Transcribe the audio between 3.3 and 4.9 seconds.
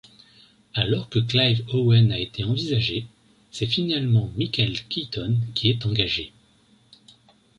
c'est finalement Michael